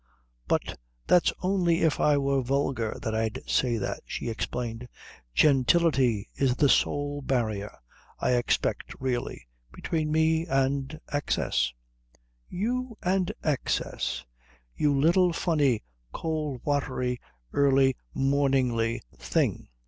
[0.47, 4.87] "But that's only if I were vulgar that I'd say that," she explained.
[5.35, 7.77] "Gentility is the sole barrier,
[8.17, 11.71] I expect really, between me and excess."
[12.49, 14.25] "You and excess!
[14.75, 17.21] You little funny, cold watery,
[17.53, 19.67] early morningy thing.